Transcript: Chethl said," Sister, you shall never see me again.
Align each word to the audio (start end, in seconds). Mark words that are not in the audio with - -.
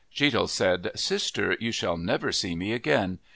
Chethl 0.11 0.49
said," 0.49 0.89
Sister, 0.95 1.55
you 1.59 1.71
shall 1.71 1.95
never 1.95 2.31
see 2.31 2.55
me 2.55 2.73
again. 2.73 3.19